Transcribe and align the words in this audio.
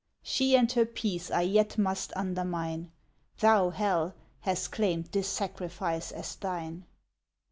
She 0.23 0.55
and 0.55 0.71
her 0.71 0.87
peace 0.87 1.29
I 1.29 1.41
yet 1.41 1.77
must 1.77 2.11
undermine: 2.15 2.91
Thou, 3.37 3.69
Hell, 3.69 4.15
hast 4.39 4.71
claimed 4.71 5.05
this 5.11 5.27
sacrifice 5.27 6.11
as 6.11 6.35
thine 6.37 6.87